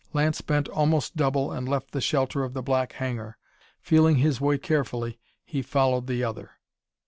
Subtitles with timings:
[0.13, 3.37] Lance bent almost double and left the shelter of the black hangar.
[3.79, 6.53] Feeling his way carefully, he followed the other.